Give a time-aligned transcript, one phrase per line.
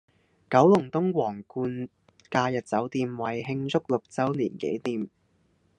[0.49, 1.87] 九龍東皇冠
[2.31, 5.07] 假日酒店為慶祝六週年紀念